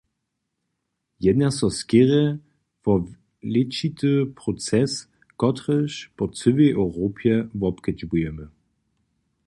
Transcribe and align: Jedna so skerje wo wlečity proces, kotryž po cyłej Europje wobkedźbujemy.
Jedna 1.25 1.49
so 1.57 1.67
skerje 1.79 2.23
wo 2.83 2.93
wlečity 3.05 4.13
proces, 4.39 4.91
kotryž 5.39 5.93
po 6.17 6.25
cyłej 6.37 6.69
Europje 6.83 7.33
wobkedźbujemy. 7.59 8.43